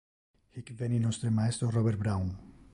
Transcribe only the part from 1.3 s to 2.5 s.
maestro, Robert Brown.